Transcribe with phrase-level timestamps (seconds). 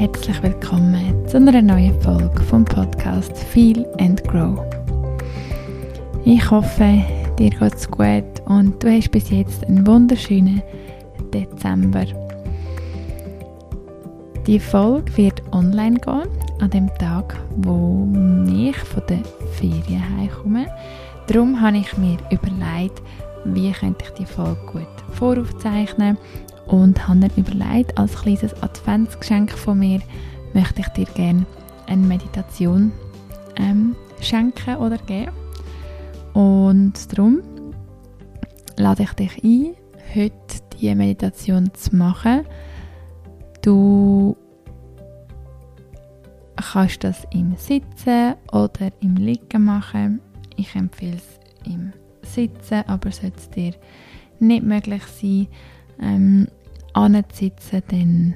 [0.00, 4.58] Herzlich willkommen zu einer neuen Folge vom Podcast Feel and Grow.
[6.24, 7.04] Ich hoffe,
[7.38, 10.62] dir geht's gut und du hast bis jetzt einen wunderschönen
[11.34, 12.06] Dezember.
[14.46, 16.30] Die Folge wird online gehen,
[16.60, 18.08] an dem Tag, wo
[18.50, 19.20] ich von der
[19.52, 20.66] Ferien heimkomme.
[21.26, 23.02] Darum habe ich mir überlegt,
[23.44, 26.16] wie könnte ich die Folge gut voraufzeichnen
[26.70, 30.00] und habe mir überlegt, als kleines Adventsgeschenk von mir
[30.54, 31.44] möchte ich dir gerne
[31.86, 32.92] eine Meditation
[33.56, 35.32] ähm, schenken oder geben.
[36.32, 37.42] Und darum
[38.76, 39.74] lade ich dich ein,
[40.14, 40.32] heute
[40.78, 42.46] diese Meditation zu machen.
[43.62, 44.36] Du
[46.56, 50.20] kannst das im Sitzen oder im Liegen machen.
[50.56, 53.74] Ich empfehle es im Sitzen, aber sollte es dir
[54.38, 55.48] nicht möglich sein,
[56.00, 56.48] ähm,
[56.92, 58.34] anzusitzen, dann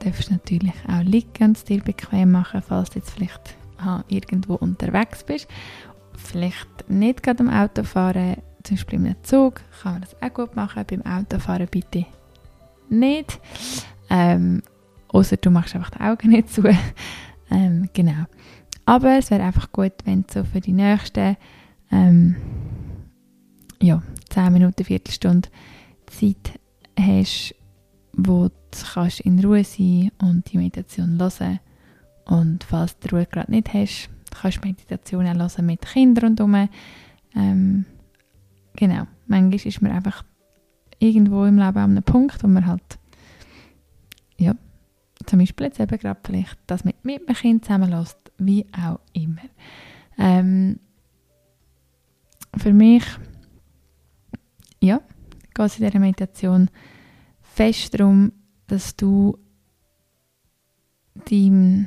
[0.00, 3.56] darfst du natürlich auch liegen und es dir bequem machen, falls du jetzt vielleicht
[4.08, 5.48] irgendwo unterwegs bist.
[6.16, 10.84] Vielleicht nicht gerade am Autofahren, zum Beispiel im Zug, kann man das auch gut machen.
[10.86, 12.06] Beim Autofahren bitte
[12.88, 13.40] nicht.
[14.08, 14.62] Ähm,
[15.12, 16.62] Außer du machst einfach die Augen nicht zu.
[17.50, 18.24] ähm, genau.
[18.84, 21.36] Aber es wäre einfach gut, wenn du so für die nächsten
[21.92, 22.36] ähm,
[23.80, 25.48] ja, 10 Minuten, Viertelstunde
[26.06, 26.58] Zeit
[26.98, 27.54] hast,
[28.14, 28.52] wo du
[28.94, 31.60] kannst in Ruhe sein und die Meditation hören
[32.24, 36.68] Und falls du die Ruhe gerade nicht hast, kannst du Meditationen hören mit Kindern rundherum.
[37.34, 37.84] Ähm,
[38.76, 40.24] genau, manchmal ist man einfach
[40.98, 42.98] irgendwo im Leben an einem Punkt, wo man halt
[44.36, 44.54] ja,
[45.26, 49.42] zum Beispiel jetzt eben gerade vielleicht das mit, mit einem Kind zusammenlässt, wie auch immer.
[50.18, 50.78] Ähm,
[52.56, 53.04] für mich,
[54.80, 55.00] ja,
[55.54, 56.70] geht es in dieser Meditation
[57.54, 58.32] fest darum,
[58.66, 59.38] dass du
[61.28, 61.86] deinem,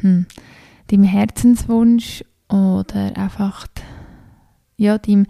[0.00, 0.26] hm,
[0.88, 3.66] deinem Herzenswunsch oder einfach
[4.76, 5.26] ja, deinem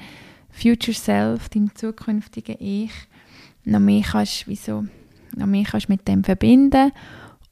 [0.51, 2.93] Future Self, deinem zukünftigen Ich,
[3.65, 4.85] noch mehr kannst, wie so,
[5.37, 6.93] noch mehr kannst mit dem verbinden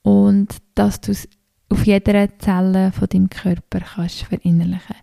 [0.02, 1.28] und dass du es
[1.68, 4.96] auf jeder Zelle von deinem Körper kannst verinnerlichen.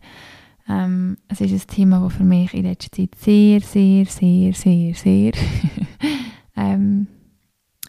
[0.69, 4.93] Ähm, es ist ein Thema, das für mich in letzter Zeit sehr, sehr, sehr, sehr,
[4.93, 5.31] sehr
[6.63, 7.07] ähm,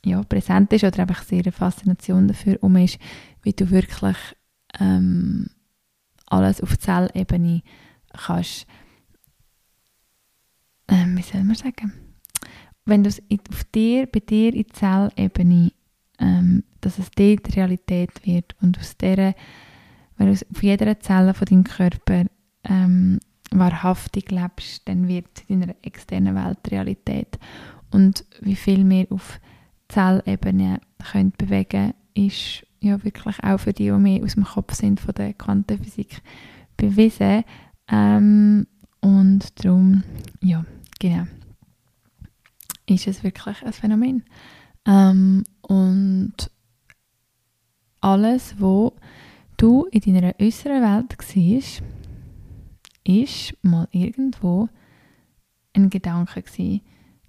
[0.05, 2.99] ja, präsent ist oder einfach sehr eine Faszination dafür um ist,
[3.43, 4.17] wie du wirklich
[4.81, 5.47] ähm,
[6.27, 7.63] alles auf Zellebene
[8.13, 8.67] kannst,
[10.89, 11.93] ähm, wie soll man sagen,
[12.85, 15.73] wenn du es auf dir, bei dir in Zellebene,
[16.19, 19.35] ähm, dass es dort Realität wird und aus dieser,
[20.17, 22.25] wenn du auf jeder Zelle von deinem Körper
[22.65, 23.21] ähm,
[23.51, 27.39] wahrhaftig lebst, dann wird in deiner externen Welt Realität.
[27.95, 29.39] Und wie viel wir auf
[29.87, 30.81] Zellebene
[31.13, 35.15] können bewegen ist ja wirklich auch für die, die mehr aus dem Kopf sind von
[35.15, 36.21] der Quantenphysik
[36.77, 37.45] bewiesen.
[37.87, 38.67] Ähm,
[39.01, 40.03] und darum,
[40.41, 40.65] ja,
[40.99, 41.29] genau,
[42.87, 44.25] ist es wirklich ein Phänomen.
[44.87, 46.51] Ähm, und
[48.01, 48.97] alles, wo
[49.57, 51.81] du in deiner äußeren Welt siehst,
[53.05, 54.69] ist mal irgendwo
[55.75, 56.81] ein Gedanke gewesen.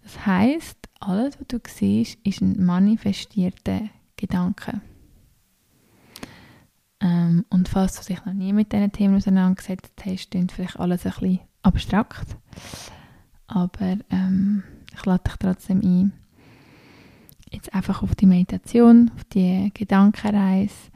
[0.06, 4.80] Das heißt, alles, was du siehst, ist ein manifestierter Gedanke.
[7.02, 11.08] Ähm, und falls du dich noch nie mit diesen Themen auseinandergesetzt hast, klingt vielleicht alles
[11.08, 12.38] ein bisschen abstrakt.
[13.48, 16.14] Aber ähm, ich lade dich trotzdem ein,
[17.52, 20.92] jetzt einfach auf die Meditation, auf die Gedankenreise.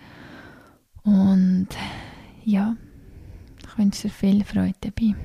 [1.02, 1.70] Und
[2.46, 2.76] ja,
[3.68, 5.16] ich wünsche dir viel Freude dabei.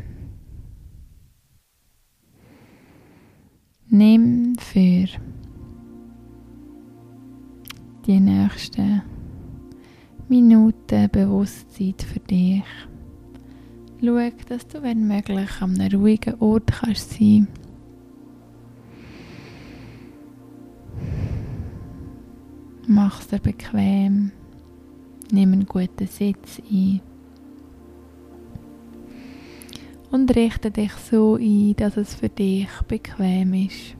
[3.97, 5.06] Nimm für
[8.04, 9.03] die nächsten
[10.27, 12.65] Minuten Bewusstsein für dich.
[14.01, 17.65] Schau, dass du, wenn möglich, an einem ruhigen Ort kannst sein kannst
[22.89, 24.33] Mach es dir bequem.
[25.30, 27.01] Nimm einen guten Sitz ein.
[30.15, 33.97] Und richte dich so ein, dass es für dich bequem ist.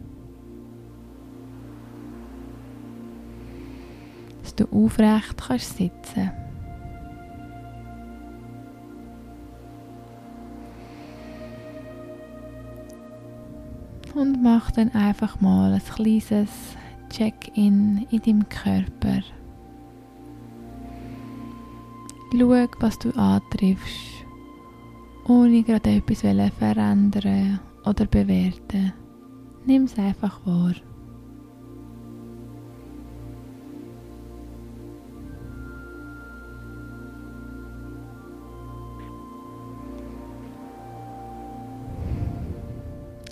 [4.41, 6.31] Dass du aufrecht kannst sitzen.
[14.15, 16.77] Und mach dann einfach mal ein kleines
[17.11, 19.21] Check-in in deinem Körper.
[22.31, 24.14] Schau, was du antriffst,
[25.27, 28.93] ohne gerade etwas verändern oder bewerten.
[29.65, 30.75] Nimm es einfach wahr.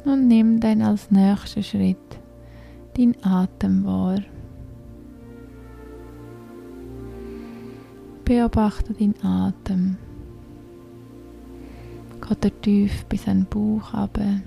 [0.04, 1.96] Und nimm dann als nächsten Schritt
[2.96, 4.20] deinen Atem wahr.
[8.24, 9.96] Beobachte deinen Atem.
[12.32, 14.40] Geht er tief bis an den Bauch runter?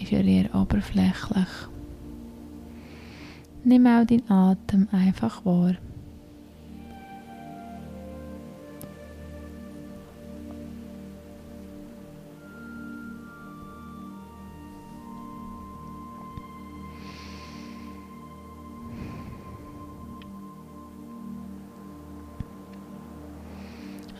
[0.00, 1.48] Ist er eher oberflächlich?
[3.62, 5.74] Nimm auch deinen Atem einfach wahr.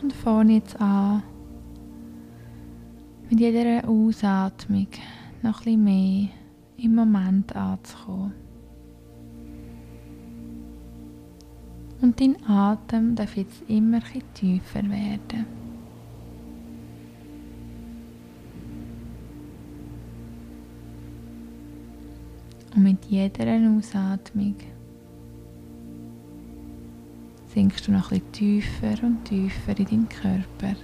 [0.03, 1.23] Und fange jetzt an,
[3.35, 4.87] mit jeder Ausatmung
[5.43, 6.29] noch ein bisschen mehr
[6.77, 8.33] im Moment anzukommen.
[12.01, 15.47] Und dein Atem darf jetzt immer ein tiefer werden.
[22.77, 23.47] Und mit jeder
[23.77, 24.55] Ausatmung
[27.49, 30.77] sinkst du noch ein bisschen tiefer und tiefer in deinen Körper.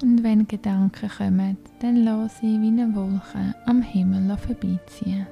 [0.00, 5.26] Und wenn Gedanken kommen, dann lass sie wie eine Wolke am Himmel vorbeiziehen.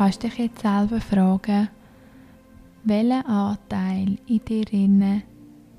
[0.00, 1.68] Kannst dich jetzt selber fragen,
[2.84, 5.24] welcher Anteil in dir inne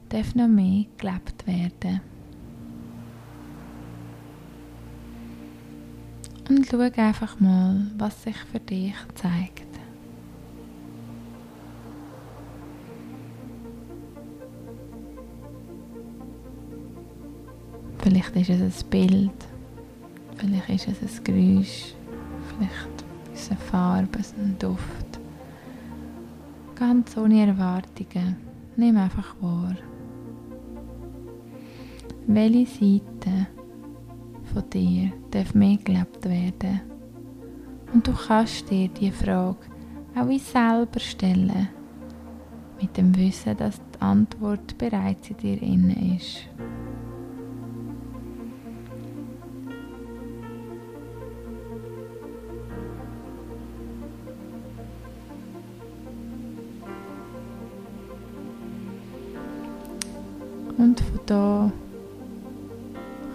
[0.10, 2.02] darf noch mehr gelebt werden.
[6.48, 9.66] Und schau einfach mal, was sich für dich zeigt.
[17.98, 19.48] Vielleicht ist es ein Bild,
[20.36, 21.96] vielleicht ist es ein Geräusch,
[22.50, 23.01] vielleicht
[23.50, 25.20] eine Farbe, ein Duft.
[26.76, 28.38] Ganz ohne Erwartungen.
[28.76, 29.76] Nimm einfach wahr.
[32.28, 33.48] Welche Seite
[34.54, 36.82] von dir darf mehr gelebt werden?
[37.94, 39.58] Und du kannst dir diese Frage
[40.16, 41.70] auch wie selber stellen,
[42.82, 46.48] mit dem Wissen, dass die Antwort bereits in dir inne ist.
[60.82, 61.72] Und von da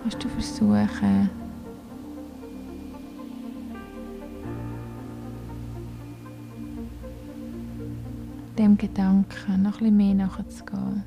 [0.03, 1.31] kannst du versuchen,
[8.59, 11.05] dem Gedanken noch bisschen mehr nachzugehen.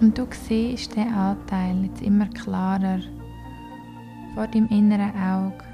[0.00, 3.00] Und du siehst den Anteil jetzt immer klarer
[4.34, 5.71] vor deinem inneren Auge.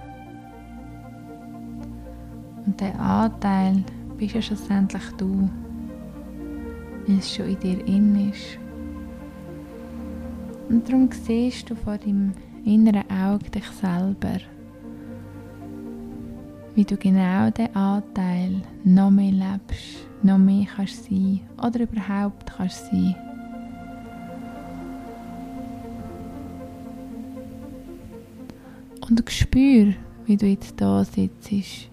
[2.69, 3.83] Und der Anteil
[4.19, 5.49] bist ja schlussendlich du,
[7.07, 8.59] weil es schon in dir in ist.
[10.69, 12.35] Und darum siehst du vor deinem
[12.67, 14.37] inneren Auge dich selber,
[16.75, 22.85] wie du genau den Anteil noch mehr lebst, noch mehr kannst sein oder überhaupt kannst
[22.91, 23.17] sein.
[29.09, 29.95] Und spür,
[30.27, 31.89] wie du jetzt da sitzt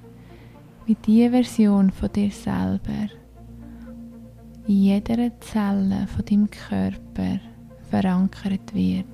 [0.86, 3.10] wie die Version von dir selber
[4.68, 7.40] in jeder Zelle von deinem Körper
[7.90, 9.06] verankert wird.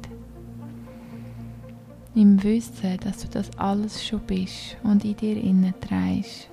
[2.13, 6.49] Im Wissen, dass du das alles schon bist und in dir innen trägst.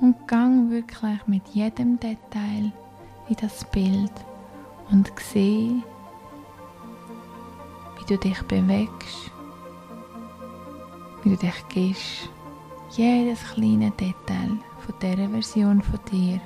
[0.00, 2.72] Und gang wirklich mit jedem Detail
[3.28, 4.12] in das Bild
[4.90, 5.82] und sieh,
[7.98, 9.30] wie du dich bewegst,
[11.22, 12.30] wie du dich gehst,
[12.90, 16.40] jedes kleine Detail von dieser Version von dir,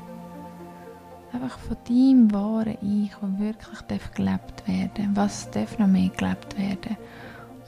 [1.33, 6.97] einfach von deinem wahren Ich, das wirklich gelebt werden was darf noch mehr gelebt werden.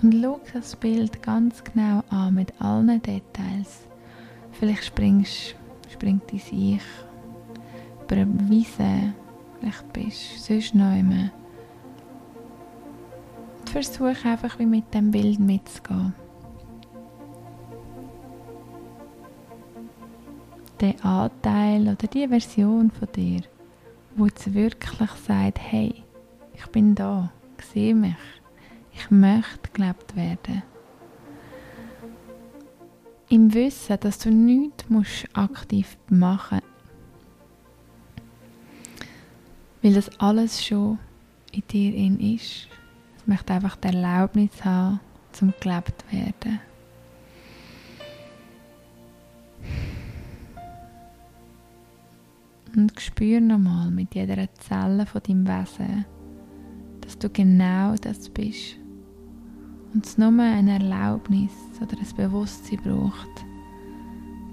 [0.02, 3.86] Und schau das Bild ganz genau an mit allen Details.
[4.52, 5.54] Vielleicht springst,
[5.92, 6.80] springt dein Ich
[8.02, 9.12] über eine Wiese,
[9.60, 11.30] vielleicht bist sonst noch immer.
[13.70, 16.14] Versuch einfach wie mit dem Bild mitzugehen.
[20.80, 23.42] Der Anteil oder die Version von dir,
[24.16, 26.02] wo jetzt wirklich sagt, hey,
[26.54, 27.30] ich bin da,
[27.72, 28.16] sehe mich,
[28.92, 30.62] ich möchte gelebt werden.
[33.28, 36.60] Im Wissen, dass du nichts musst aktiv machen
[39.82, 40.98] weil das alles schon
[41.52, 42.68] in dir in ist.
[43.16, 45.00] Es möchte einfach die Erlaubnis haben,
[45.32, 46.60] zum gelebt werden.
[52.76, 56.04] Und spür nochmal mit jeder Zelle von deinem Wesen,
[57.00, 58.76] dass du genau das bist.
[59.92, 63.44] Und es nur eine Erlaubnis oder ein Bewusstsein braucht,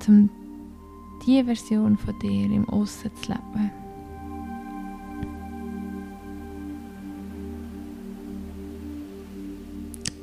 [0.08, 0.30] um
[1.26, 3.87] diese Version von dir im Aussen zu leben.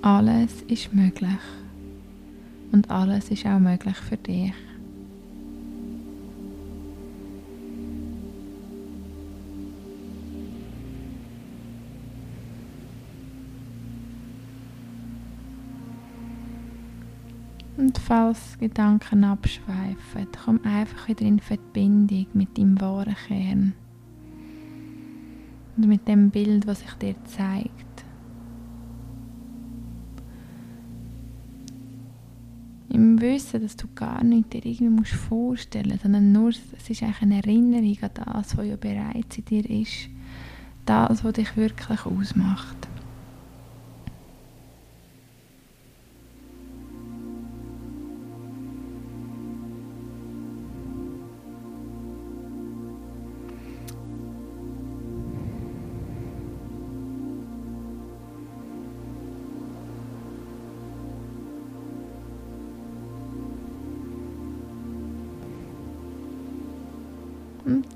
[0.05, 1.31] Alles ist möglich.
[2.73, 4.53] Und alles ist auch möglich für dich.
[17.79, 23.73] Und falls Gedanken abschweifen, komm einfach wieder in Verbindung mit deinem wahren Kern
[25.79, 27.74] und mit dem Bild, was sich dir zeigt.
[33.25, 37.23] Wissen, dass du gar nicht dir irgendwie musst vorstellen musst, sondern nur, es ist eigentlich
[37.23, 40.09] eine Erinnerung an das, was ja bereits in dir ist.
[40.85, 42.89] Das, was dich wirklich ausmacht.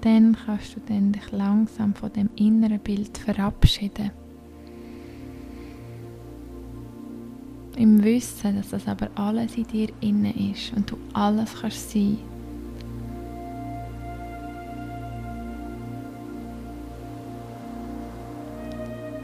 [0.00, 4.10] Dann kannst du dann dich langsam von dem inneren Bild verabschieden.
[7.76, 12.18] Im Wissen, dass das aber alles in dir inne ist und du alles kannst sein.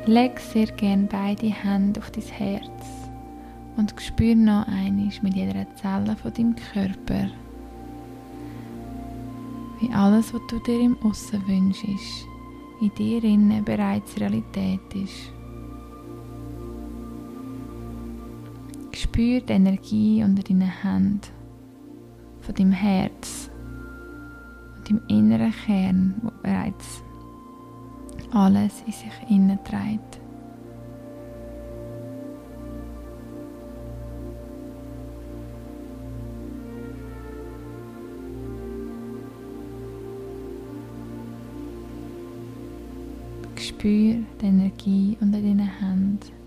[0.07, 2.85] Leg sehr gern beide Hände auf dein Herz
[3.77, 7.31] und spür noch einmal mit jeder Zelle von deinem Körper,
[9.85, 12.27] wie alles, was du dir im Aussen wünschst,
[12.81, 15.33] in dir innen bereits Realität ist.
[18.93, 21.21] Spür die Energie unter deinen Händen,
[22.41, 23.51] von deinem Herz
[24.77, 27.03] und deinem inneren Kern, wo bereits
[28.33, 30.24] alles in sich innen trägt.
[43.65, 46.44] Spür die Energie unter deinen Händen.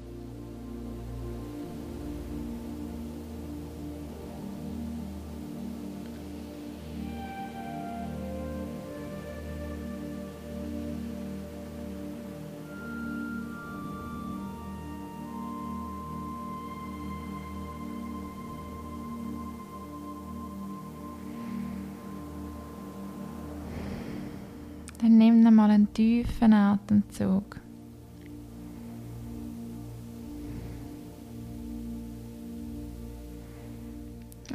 [25.98, 27.60] Tiefen Atemzug.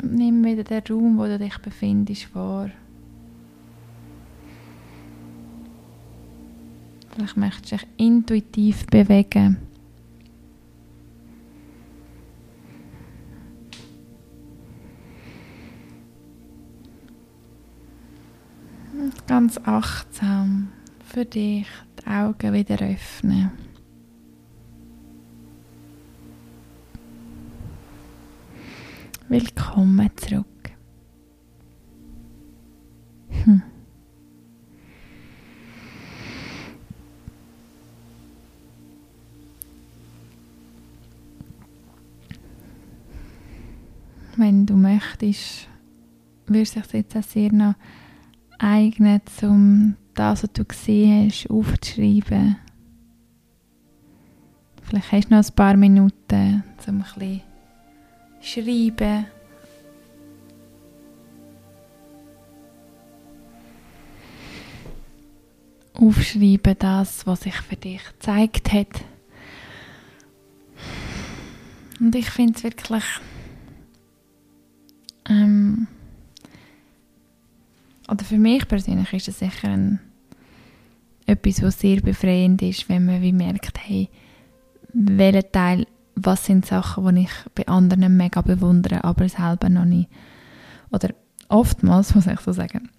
[0.00, 2.70] Und nimm wieder den Raum, wo du dich befindest, wahr.
[7.10, 9.56] Vielleicht möchtest du dich intuitiv bewegen.
[19.26, 20.61] ganz achtsam
[21.12, 21.66] für dich
[22.00, 23.50] die Augen wieder öffnen.
[29.28, 30.46] Willkommen zurück.
[33.44, 33.62] Hm.
[44.36, 45.68] wenn du möchtest,
[46.46, 47.74] würde sich jetzt auch sehr noch
[48.58, 52.56] eignen, um das, was du gesehen hast, aufzuschreiben.
[54.82, 57.40] Vielleicht hast du noch ein paar Minuten, um ein bisschen
[58.40, 59.26] schreiben.
[65.94, 69.04] Aufschreiben, das, was sich für dich gezeigt hat.
[72.00, 73.04] Und ich finde es wirklich
[75.28, 75.61] ähm,
[78.12, 79.98] oder für mich persönlich ist es sicher ein,
[81.24, 84.10] etwas, was sehr befreiend ist, wenn man wie merkt, hey,
[84.92, 90.10] welcher Teil, was sind Sachen, die ich bei anderen mega bewundere, aber selber noch nicht.
[90.90, 91.14] Oder
[91.48, 92.90] oftmals, muss ich so sagen,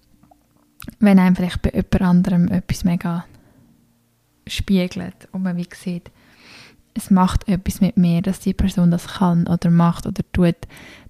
[0.98, 3.24] wenn einem vielleicht bei jemand anderem etwas mega
[4.48, 6.10] spiegelt und man wie sieht,
[6.94, 10.56] es macht etwas mit mir, dass die Person das kann oder macht oder tut,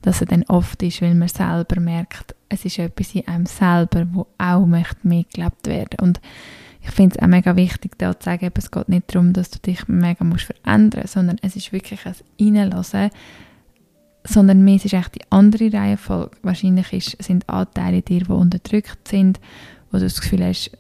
[0.01, 4.07] dass er dann oft ist, weil man selber merkt, es ist etwas in einem selber,
[4.13, 5.99] wo auch möchte mitgelebt werden.
[6.01, 6.21] Und
[6.81, 9.59] ich finde es auch mega wichtig, da zu sagen, es geht nicht darum, dass du
[9.59, 13.11] dich mega musst verändern sondern es ist wirklich ein Reinlassen,
[14.27, 16.37] sondern mir ist echt die andere Reihenfolge.
[16.43, 19.39] Wahrscheinlich ist, sind Anteile dir, die unterdrückt sind,
[19.91, 20.71] wo du das Gefühl hast,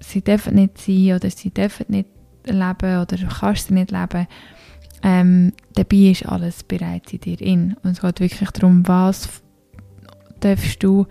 [0.00, 2.08] sie dürfen nicht sein oder sie dürfen nicht
[2.46, 4.26] leben oder du kannst sie nicht leben.
[5.02, 7.76] Ähm, dabei ist alles bereits in dir in.
[7.82, 9.28] Und es geht wirklich darum, was
[10.40, 11.06] darfst du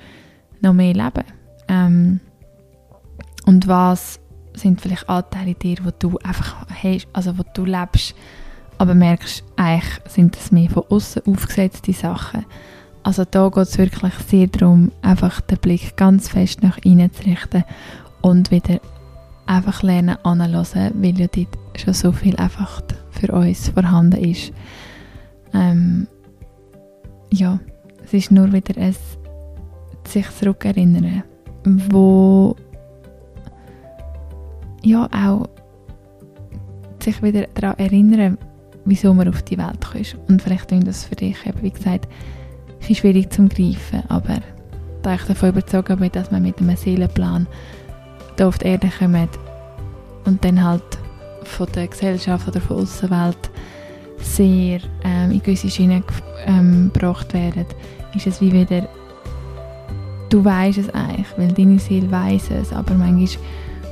[0.62, 1.24] noch mehr leben.
[1.68, 2.20] Ähm,
[3.46, 4.20] und was
[4.54, 8.16] sind vielleicht Anteile in dir, wo du einfach hast, also wo du lebst,
[8.78, 12.46] aber merkst, eigentlich sind das mehr von außen aufgesetzte Sachen.
[13.04, 17.24] Also da geht es wirklich sehr darum, einfach den Blick ganz fest nach innen zu
[17.24, 17.64] richten
[18.22, 18.80] und wieder
[19.46, 22.82] einfach lernen anzuhören, weil ja dort schon so viel einfach
[23.12, 24.52] für uns vorhanden ist.
[25.54, 26.08] Ähm,
[27.32, 27.60] ja,
[28.04, 28.96] es ist nur wieder ein
[30.08, 31.24] sich zurückerinnern,
[31.90, 32.56] wo
[34.84, 35.50] ja auch
[37.02, 38.38] sich wieder daran erinnern,
[38.86, 40.18] wieso man auf die Welt kommt.
[40.28, 42.08] Und vielleicht ist das für dich, eben, wie gesagt,
[42.88, 44.40] ein schwierig zu greifen, aber
[45.02, 47.48] da ich davon überzeugt bin, dass man mit einem Seelenplan
[48.38, 49.30] hier auf die Erde kommt
[50.26, 50.84] und dann halt
[51.44, 53.50] von der Gesellschaft oder von der Außenwelt
[54.20, 56.04] sehr ähm, in gewisse Schienen
[56.46, 57.66] ähm, gebracht werden,
[58.16, 58.88] ist es wie wieder,
[60.30, 63.46] du weißt es eigentlich, weil deine Seele weiß es, aber manchmal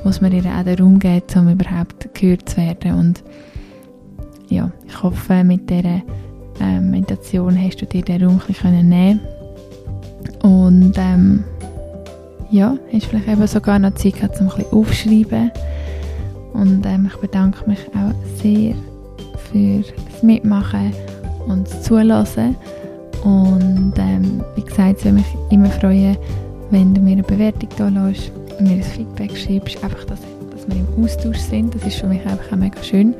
[0.04, 3.24] muss man ihr auch den Raum geben, um überhaupt gehört zu werden und
[4.48, 6.02] ja, ich hoffe, mit dieser
[6.60, 9.20] ähm, Meditation hast du dir den Raum ein bisschen nehmen
[10.42, 11.44] und ähm,
[12.54, 15.50] ja, hast vielleicht eben sogar noch Zeit gehabt, um ein bisschen aufzuschreiben
[16.52, 18.74] und ähm, ich bedanke mich auch sehr
[19.50, 20.92] für das Mitmachen
[21.48, 22.56] und das Zulassen.
[23.24, 26.16] Und ähm, wie gesagt, es würde mich immer freuen,
[26.70, 29.82] wenn du mir eine Bewertung da lässt mir ein Feedback schreibst.
[29.82, 30.20] Einfach, dass,
[30.52, 31.74] dass wir im Austausch sind.
[31.74, 33.14] Das ist für mich einfach auch mega schön.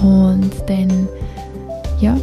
[0.00, 1.08] Und dann,
[2.00, 2.16] ja,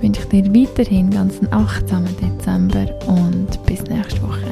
[0.00, 4.44] wünsche ich dir weiterhin ganz einen achtsamen Dezember und bis nächste Woche.